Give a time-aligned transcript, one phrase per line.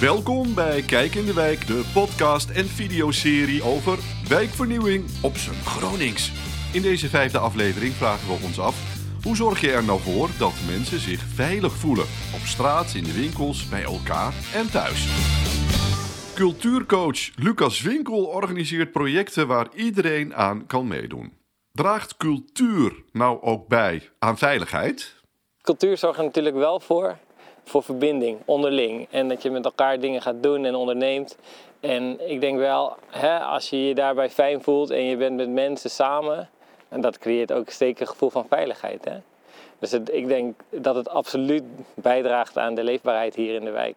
[0.00, 6.32] Welkom bij Kijk in de Wijk, de podcast en videoserie over wijkvernieuwing op zijn Gronings.
[6.72, 8.76] In deze vijfde aflevering vragen we ons af:
[9.22, 13.12] hoe zorg je er nou voor dat mensen zich veilig voelen op straat, in de
[13.12, 15.06] winkels, bij elkaar en thuis?
[16.34, 21.32] Cultuurcoach Lucas Winkel organiseert projecten waar iedereen aan kan meedoen.
[21.72, 25.16] Draagt cultuur nou ook bij aan veiligheid?
[25.62, 27.18] Cultuur zorgt er natuurlijk wel voor,
[27.68, 29.06] voor verbinding onderling.
[29.10, 31.36] En dat je met elkaar dingen gaat doen en onderneemt.
[31.80, 35.48] En ik denk wel, hè, als je je daarbij fijn voelt en je bent met
[35.48, 36.48] mensen samen,
[36.88, 39.04] en dat creëert ook zeker een gevoel van veiligheid.
[39.04, 39.16] Hè?
[39.78, 41.62] Dus het, ik denk dat het absoluut
[41.94, 43.94] bijdraagt aan de leefbaarheid hier in de wijk.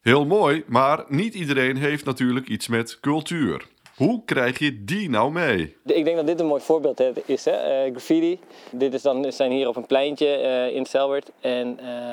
[0.00, 3.66] Heel mooi, maar niet iedereen heeft natuurlijk iets met cultuur.
[3.96, 5.76] Hoe krijg je die nou mee?
[5.84, 7.84] Ik denk dat dit een mooi voorbeeld is, hè?
[7.86, 8.38] Uh, graffiti.
[8.70, 11.30] Dit is dan, zijn hier op een pleintje uh, in Selwert.
[11.40, 12.12] En uh,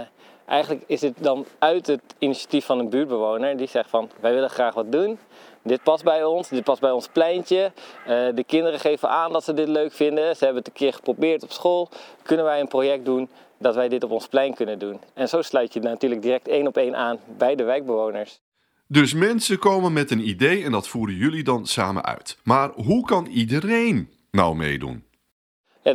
[0.49, 4.49] eigenlijk is het dan uit het initiatief van een buurtbewoner die zegt van wij willen
[4.49, 5.17] graag wat doen.
[5.63, 7.71] Dit past bij ons, dit past bij ons pleintje.
[8.05, 10.35] de kinderen geven aan dat ze dit leuk vinden.
[10.35, 11.89] Ze hebben het een keer geprobeerd op school.
[12.23, 14.99] Kunnen wij een project doen dat wij dit op ons plein kunnen doen?
[15.13, 18.39] En zo sluit je natuurlijk direct één op één aan bij de wijkbewoners.
[18.87, 22.37] Dus mensen komen met een idee en dat voeren jullie dan samen uit.
[22.43, 25.03] Maar hoe kan iedereen nou meedoen?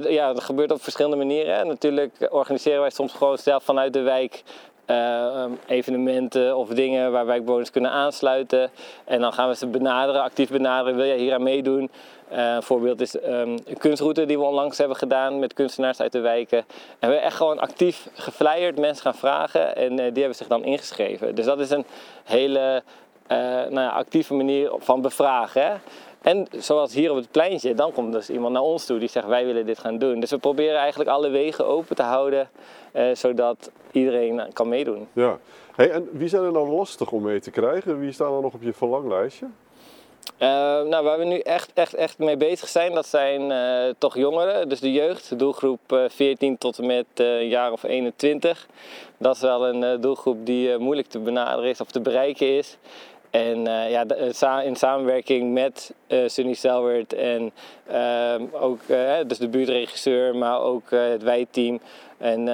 [0.02, 1.66] Ja, dat gebeurt op verschillende manieren.
[1.66, 4.42] Natuurlijk organiseren wij soms gewoon zelf vanuit de wijk
[4.86, 8.70] uh, evenementen of dingen waar wijkbewoners kunnen aansluiten.
[9.04, 10.96] En dan gaan we ze benaderen, actief benaderen.
[10.96, 11.90] Wil jij hier aan meedoen?
[12.32, 16.12] Uh, een voorbeeld is um, een kunstruute die we onlangs hebben gedaan met kunstenaars uit
[16.12, 16.58] de wijken.
[16.58, 20.46] En we hebben echt gewoon actief geflyerd, mensen gaan vragen en uh, die hebben zich
[20.46, 21.34] dan ingeschreven.
[21.34, 21.84] Dus dat is een
[22.24, 22.82] hele
[23.28, 25.62] nou ja, actieve manier van bevragen.
[25.62, 25.74] Hè?
[26.24, 29.26] En zoals hier op het pleintje, dan komt dus iemand naar ons toe die zegt
[29.26, 30.20] wij willen dit gaan doen.
[30.20, 32.48] Dus we proberen eigenlijk alle wegen open te houden,
[32.92, 35.08] eh, zodat iedereen kan meedoen.
[35.12, 35.38] Ja.
[35.74, 38.00] Hey, en wie zijn er dan lastig om mee te krijgen?
[38.00, 39.46] Wie staan er nog op je verlanglijstje?
[40.38, 40.48] Uh,
[40.82, 44.68] nou, waar we nu echt, echt, echt mee bezig zijn, dat zijn uh, toch jongeren.
[44.68, 48.66] Dus de jeugd, de doelgroep uh, 14 tot en met een jaar of 21.
[49.18, 52.76] Dat is wel een doelgroep die moeilijk te benaderen is of te bereiken is.
[53.34, 57.52] En uh, ja, de, in samenwerking met uh, Sunny Selwert en
[57.90, 58.80] uh, ook
[59.26, 61.80] dus de buurtregisseur, maar ook het wijteam
[62.18, 62.46] en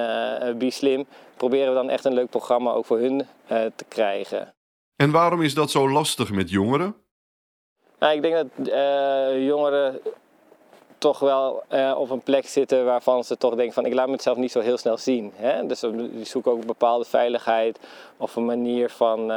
[0.61, 1.05] uh, Slim,
[1.37, 4.53] proberen we dan echt een leuk programma ook voor hun te krijgen.
[4.95, 6.95] En waarom is dat zo lastig met jongeren?
[7.99, 8.67] Nou, ik denk dat
[9.39, 9.99] jongeren
[10.97, 11.63] toch wel
[11.97, 14.77] op een plek zitten waarvan ze toch denken van ik laat mezelf niet zo heel
[14.77, 15.31] snel zien.
[15.35, 15.65] Hè?
[15.65, 17.79] Dus die zoeken ook een bepaalde veiligheid
[18.17, 19.31] of een manier van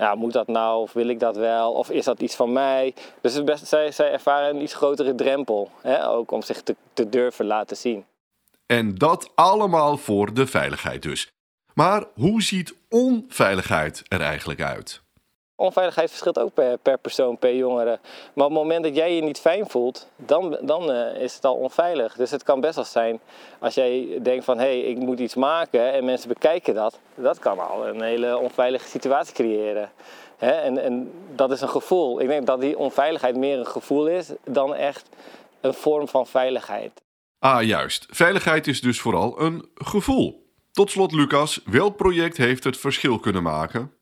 [0.00, 2.94] ja, moet dat nou of wil ik dat wel of is dat iets van mij?
[3.20, 7.08] Dus het zij, zij ervaren een iets grotere drempel, hè, ook om zich te, te
[7.08, 8.04] durven laten zien.
[8.66, 11.30] En dat allemaal voor de veiligheid dus.
[11.74, 15.02] Maar hoe ziet onveiligheid er eigenlijk uit?
[15.60, 17.98] Onveiligheid verschilt ook per, per persoon, per jongere.
[18.32, 21.44] Maar op het moment dat jij je niet fijn voelt, dan, dan uh, is het
[21.44, 22.14] al onveilig.
[22.14, 23.20] Dus het kan best wel zijn
[23.58, 26.98] als jij denkt van hé, hey, ik moet iets maken en mensen bekijken dat.
[27.14, 29.90] Dat kan al een hele onveilige situatie creëren.
[30.36, 30.50] Hè?
[30.50, 32.20] En, en dat is een gevoel.
[32.20, 35.08] Ik denk dat die onveiligheid meer een gevoel is dan echt
[35.60, 37.02] een vorm van veiligheid.
[37.38, 38.06] Ah, juist.
[38.10, 40.48] Veiligheid is dus vooral een gevoel.
[40.72, 43.99] Tot slot, Lucas, welk project heeft het verschil kunnen maken?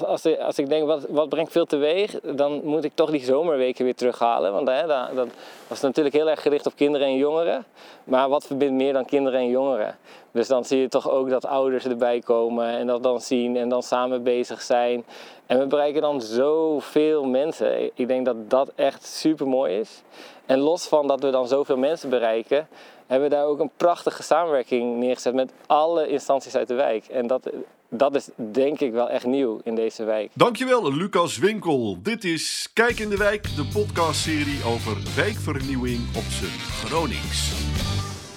[0.00, 3.84] Als, als, ik denk, wat, wat brengt veel teweeg, dan moet ik toch die zomerweken
[3.84, 4.52] weer terughalen.
[4.52, 5.28] Want hè, dat, dat,
[5.68, 7.64] was natuurlijk heel erg gericht op kinderen en jongeren.
[8.04, 9.96] Maar wat verbindt meer dan kinderen en jongeren?
[10.30, 13.68] Dus dan zie je toch ook dat ouders erbij komen en dat dan zien en
[13.68, 15.04] dan samen bezig zijn.
[15.46, 17.90] En we bereiken dan zoveel mensen.
[17.94, 20.02] Ik denk dat dat echt super mooi is.
[20.46, 22.68] En los van dat we dan zoveel mensen bereiken,
[23.06, 27.06] hebben we daar ook een prachtige samenwerking neergezet met alle instanties uit de wijk.
[27.06, 27.50] En dat,
[27.92, 30.30] dat is denk ik wel echt nieuw in deze wijk.
[30.34, 31.98] Dankjewel, Lucas Winkel.
[32.02, 37.50] Dit is Kijk in de Wijk, de podcastserie over wijkvernieuwing op zijn Gronings.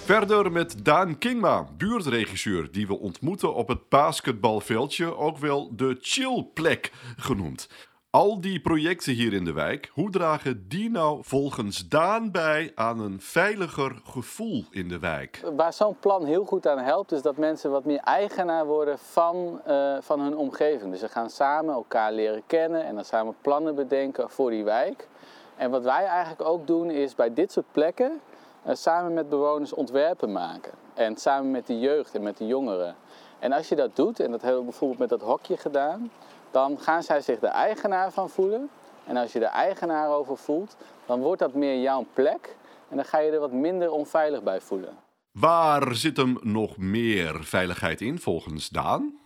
[0.04, 6.92] Verder met Daan Kingma, buurtregisseur, die we ontmoeten op het basketbalveldje, ook wel de chillplek
[7.18, 7.68] genoemd.
[8.16, 13.00] Al die projecten hier in de wijk, hoe dragen die nou volgens Daan bij aan
[13.00, 15.42] een veiliger gevoel in de wijk?
[15.56, 19.62] Waar zo'n plan heel goed aan helpt, is dat mensen wat meer eigenaar worden van,
[19.68, 20.92] uh, van hun omgeving.
[20.92, 25.08] Dus ze gaan samen elkaar leren kennen en dan samen plannen bedenken voor die wijk.
[25.56, 28.22] En wat wij eigenlijk ook doen, is bij dit soort plekken
[28.68, 30.74] uh, samen met bewoners ontwerpen maken.
[30.94, 32.96] En samen met de jeugd en met de jongeren.
[33.40, 36.12] En als je dat doet, en dat hebben we bijvoorbeeld met dat hokje gedaan
[36.56, 38.70] dan gaan zij zich de eigenaar van voelen.
[39.06, 40.76] En als je de eigenaar over voelt,
[41.06, 42.56] dan wordt dat meer jouw plek.
[42.90, 44.98] En dan ga je er wat minder onveilig bij voelen.
[45.32, 49.20] Waar zit hem nog meer veiligheid in volgens Daan?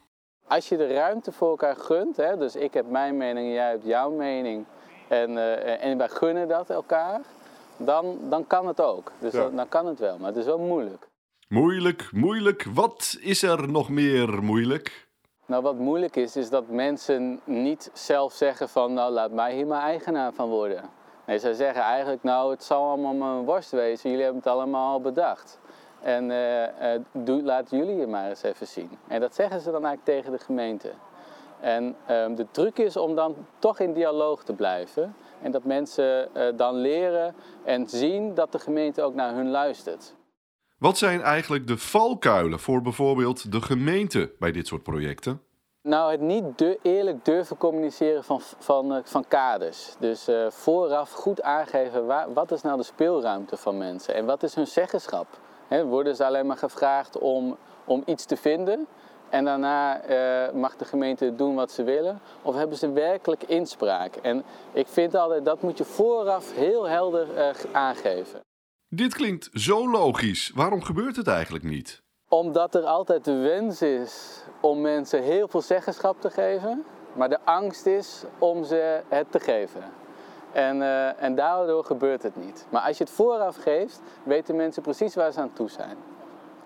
[0.47, 3.85] Als je de ruimte voor elkaar gunt, hè, dus ik heb mijn mening, jij hebt
[3.85, 4.65] jouw mening
[5.07, 7.21] en, uh, en wij gunnen dat elkaar,
[7.77, 9.11] dan, dan kan het ook.
[9.19, 9.39] Dus Ja.
[9.39, 11.07] dan, dan kan het wel, maar het is wel moeilijk.
[11.47, 12.65] Moeilijk, moeilijk.
[12.73, 15.08] Wat is er nog meer moeilijk?
[15.49, 19.67] Nou, wat moeilijk is, is dat mensen niet zelf zeggen van, nou laat mij hier
[19.67, 20.83] maar eigenaar van worden.
[21.25, 24.91] Nee, zij zeggen eigenlijk, nou het zal allemaal mijn worst wezen, jullie hebben het allemaal
[24.91, 25.59] al bedacht.
[26.01, 26.31] En
[27.11, 28.89] doe, laat jullie het maar eens even zien.
[29.07, 30.91] En dat zeggen ze dan eigenlijk tegen de gemeente.
[31.59, 35.15] En ehm, de truc is om dan toch in dialoog te blijven.
[35.41, 40.13] En dat mensen eh, dan leren en zien dat de gemeente ook naar hun luistert.
[40.79, 45.41] Wat zijn eigenlijk de valkuilen voor bijvoorbeeld de gemeente bij dit soort projecten?
[45.81, 49.95] Nou, het niet eerlijk durven communiceren van, van, eh, van kaders.
[49.99, 54.43] Dus eh, vooraf goed aangeven waar, wat is nou de speelruimte van mensen en wat
[54.43, 55.27] is hun zeggenschap.
[55.69, 58.87] Worden ze alleen maar gevraagd om, om iets te vinden
[59.29, 62.21] en daarna eh, mag de gemeente doen wat ze willen?
[62.41, 64.15] Of hebben ze werkelijk inspraak?
[64.15, 67.27] En ik vind altijd dat moet je vooraf heel helder
[67.71, 68.47] aangeven.
[68.91, 70.51] Dit klinkt zo logisch.
[70.55, 72.01] Waarom gebeurt het eigenlijk niet?
[72.27, 76.83] Omdat er altijd de wens is om mensen heel veel zeggenschap te geven,
[77.13, 79.83] maar de angst is om ze het te geven.
[80.51, 82.65] En, eh, en daardoor gebeurt het niet.
[82.69, 85.97] Maar als je het vooraf geeft, weten mensen precies waar ze aan toe zijn.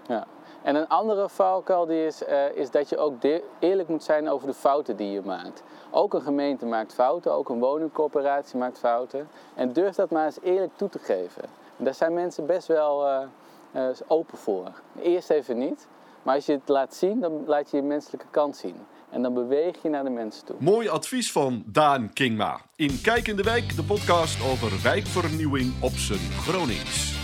[0.08, 0.28] Ja.
[0.62, 3.14] En een andere valkuil die is, eh, is dat je ook
[3.60, 5.64] eerlijk moet zijn over de fouten die je maakt.
[5.92, 9.28] Ook een gemeente maakt fouten, ook een woningcorporatie maakt fouten.
[9.56, 11.63] En durf dat maar eens eerlijk toe te geven.
[11.84, 13.24] Daar zijn mensen best wel eh,
[13.72, 14.72] eh, open voor.
[15.02, 15.88] Eerst even niet,
[16.24, 18.76] maar als je het laat zien, dan laat je je menselijke kant zien.
[19.10, 20.56] En dan beweeg je naar de mensen toe.
[20.60, 22.62] Mooi advies van Daan Kingma.
[22.76, 27.22] In Kijk in de Wijk, de podcast over wijkvernieuwing op zijn Gronings.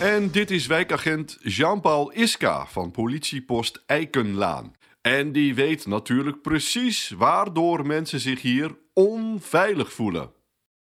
[0.00, 4.74] En dit is wijkagent Jean-Paul Iska van politiepost Eikenlaan.
[5.00, 10.30] En die weet natuurlijk precies waardoor mensen zich hier onveilig voelen.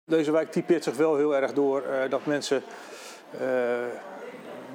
[0.09, 2.63] Deze wijk typeert zich wel heel erg door eh, dat mensen
[3.39, 3.47] eh,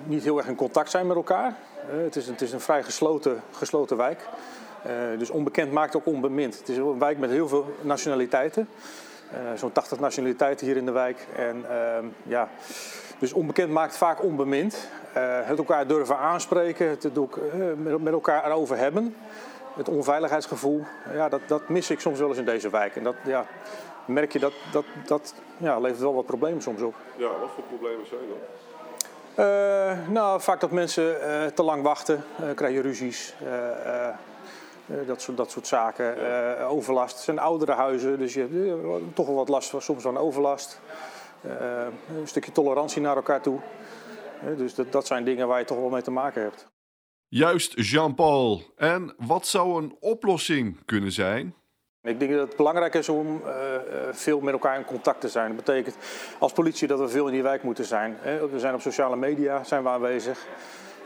[0.05, 1.57] niet heel erg in contact zijn met elkaar.
[1.91, 4.29] Eh, het, is, het is een vrij gesloten, gesloten wijk.
[5.19, 6.59] Dus onbekend maakt ook onbemind.
[6.59, 8.69] Het is een wijk met heel veel nationaliteiten.
[9.55, 11.27] Zo'n 80 nationaliteiten hier in de wijk.
[11.37, 12.49] En, ehm, ja,
[13.19, 14.89] dus onbekend maakt vaak onbemind.
[15.45, 17.09] Het elkaar durven aanspreken, het
[18.03, 19.15] met elkaar erover hebben.
[19.75, 22.97] Het onveiligheidsgevoel, ja, dat, dat mis ik soms wel eens in deze wijk.
[22.97, 23.47] En dat ja,
[24.05, 26.95] merk je dat dat, dat ja, levert wel wat problemen soms op.
[27.17, 28.71] Ja, wat voor problemen zijn dat?
[29.35, 33.35] Eh, nou, vaak dat mensen eh, te lang wachten, eh, krijg je ruzies.
[35.07, 36.17] dat, soort, dat soort zaken.
[36.67, 37.15] Overlast.
[37.15, 40.81] Het zijn oudere huizen, dus je hebt toch wel wat last van, soms van overlast.
[42.19, 43.59] Een stukje tolerantie naar elkaar toe.
[44.57, 46.72] Dus dat, dat zijn dingen waar je toch wel mee te maken hebt.
[47.35, 48.63] Juist Jean-Paul.
[48.77, 51.55] En wat zou een oplossing kunnen zijn?
[52.03, 53.83] Ik denk dat het belangrijk is om eh, eh,
[54.13, 55.47] veel met elkaar in contact te zijn.
[55.47, 55.97] Dat betekent
[56.39, 58.17] als politie dat we veel in die wijk moeten zijn.
[58.51, 60.47] We zijn op sociale media zijn we aanwezig.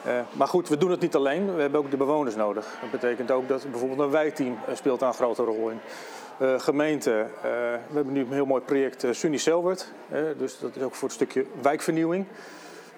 [0.05, 1.55] Eh, maar goed, we doen het niet alleen.
[1.55, 2.77] We hebben ook de bewoners nodig.
[2.81, 5.81] Dat betekent ook dat bijvoorbeeld een wijkteam speelt daar een grote rol in.
[6.39, 9.93] Eh gemeente, we hebben nu een heel mooi project uh, Sunny Selwert.
[10.39, 12.27] Dus dat is ook voor het stukje wijkvernieuwing.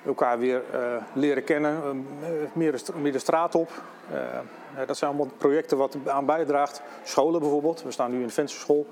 [0.09, 0.81] Elkaar weer eh,
[1.13, 3.71] leren kennen, eh, meer, de, meer de straat op.
[4.13, 6.83] Eh, dat zijn allemaal projecten wat aan bijdraagt.
[7.03, 8.87] Scholen bijvoorbeeld, we staan nu in de vensterschool.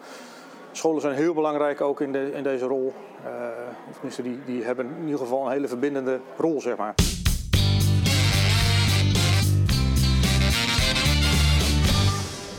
[0.72, 2.94] Scholen zijn heel belangrijk ook in, de, in deze rol.
[3.88, 6.94] Of tenminste, die, die hebben in ieder geval een hele verbindende rol, zeg maar.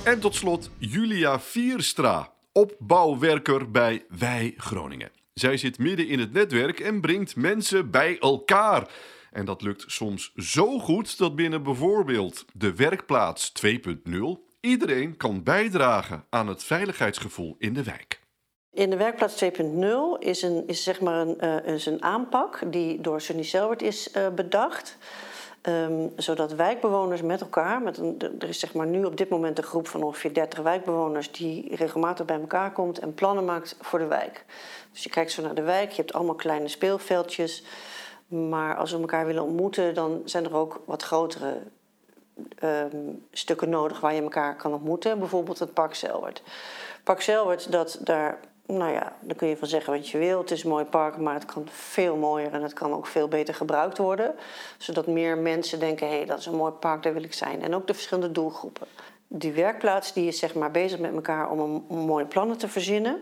[0.03, 5.16] En tot slot Julia Vierstra, opbouwwerker bij Wij Groningen.
[5.39, 8.89] Zij zit midden in het netwerk en brengt mensen bij elkaar.
[9.31, 13.73] En dat lukt soms zo goed dat binnen bijvoorbeeld de werkplaats 2.0
[14.59, 18.19] iedereen kan bijdragen aan het veiligheidsgevoel in de wijk.
[18.71, 19.49] In de werkplaats 2.0
[20.19, 24.09] is, een, is, zeg maar een, uh, is een aanpak die door Sunny Selwert is
[24.15, 24.97] uh, bedacht.
[25.67, 29.57] Um, zodat wijkbewoners met elkaar, met een, er is zeg maar nu op dit moment
[29.57, 33.99] een groep van ongeveer 30 wijkbewoners die regelmatig bij elkaar komt en plannen maakt voor
[33.99, 34.45] de wijk.
[34.91, 37.63] Dus je kijkt zo naar de wijk, je hebt allemaal kleine speelveldjes.
[38.27, 41.57] Maar als we elkaar willen ontmoeten, dan zijn er ook wat grotere
[42.63, 45.19] um, stukken nodig waar je elkaar kan ontmoeten.
[45.19, 46.43] Bijvoorbeeld het Park Selwert.
[47.03, 47.21] Park
[47.71, 50.39] dat daar, nou ja, daar kun je van zeggen wat je wil.
[50.39, 53.27] Het is een mooi park, maar het kan veel mooier en het kan ook veel
[53.27, 54.35] beter gebruikt worden.
[54.77, 57.61] Zodat meer mensen denken, hé, hey, dat is een mooi park, daar wil ik zijn.
[57.61, 58.87] En ook de verschillende doelgroepen.
[59.27, 61.59] Die werkplaats die is zeg maar bezig met elkaar om,
[61.89, 63.21] een, mooie plannen te verzinnen.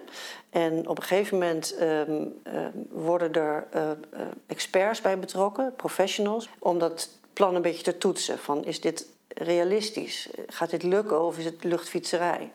[0.49, 6.49] En op een gegeven moment um, uh, worden er uh, uh, experts bij betrokken, professionals,
[6.59, 8.39] om dat plan een beetje te toetsen.
[8.39, 10.29] Van is dit realistisch?
[10.47, 12.51] Gaat dit lukken of is het luchtfietserij?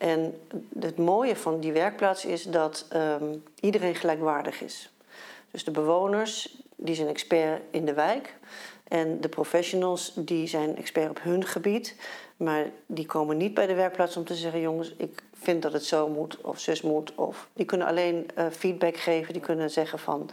[0.00, 0.40] En
[0.78, 4.92] het mooie van die werkplaats is dat ehm, iedereen gelijkwaardig is.
[5.50, 8.34] Dus de bewoners die zijn expert in de wijk.
[8.88, 11.96] En de professionals die zijn expert op hun gebied.
[12.36, 15.84] Maar die komen niet bij de werkplaats om te zeggen: jongens, ik vind dat het
[15.84, 17.14] zo moet of zus moet.
[17.14, 19.32] Of die kunnen alleen uh, feedback geven.
[19.32, 20.30] Die kunnen zeggen van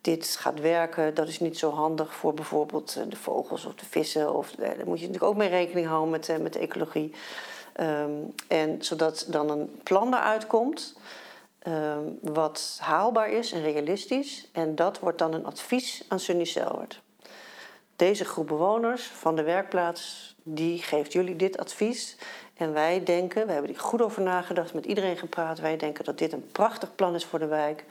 [0.00, 1.14] dit gaat werken.
[1.14, 4.34] Dat is niet zo handig voor bijvoorbeeld eh, de vogels of de vissen.
[4.34, 7.12] Of, eh, daar moet je natuurlijk ook mee rekening houden met, met de ecologie.
[7.80, 10.96] Um, en zodat dan een plan eruit komt
[11.66, 14.48] um, wat haalbaar is en realistisch.
[14.52, 17.00] En dat wordt dan een advies aan Sunny Selwert.
[17.96, 22.16] Deze groep bewoners van de werkplaats, die geeft jullie dit advies.
[22.54, 25.60] En wij denken, we hebben er goed over nagedacht, met iedereen gepraat.
[25.60, 27.84] Wij denken dat dit een prachtig plan is voor de wijk.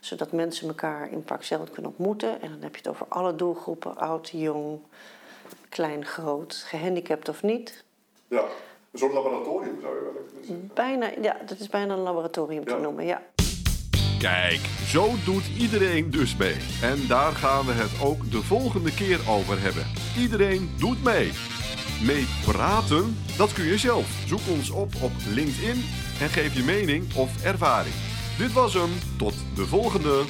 [0.00, 2.42] Zodat mensen elkaar in Park Zelden kunnen ontmoeten.
[2.42, 4.80] En dan heb je het over alle doelgroepen, oud, jong,
[5.68, 7.84] klein, groot, gehandicapt of niet.
[8.28, 8.44] Ja.
[8.92, 10.70] Een soort laboratorium zou je wel kunnen zeggen.
[10.74, 13.22] Bijna, ja, dat is bijna een laboratorium te noemen, ja.
[14.18, 16.56] Kijk, zo doet iedereen dus mee.
[16.82, 19.86] En daar gaan we het ook de volgende keer over hebben.
[20.18, 21.32] Iedereen doet mee.
[22.06, 24.06] Mee praten, dat kun je zelf.
[24.26, 25.84] Zoek ons op op LinkedIn
[26.20, 27.94] en geef je mening of ervaring.
[28.38, 28.90] Dit was hem.
[29.18, 30.24] Tot de volgende.